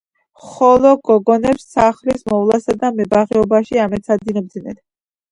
[0.43, 4.81] ხოლო გოგონებს სახლის მოვლასა და მებაღეობაში ამეცადინებდნენ.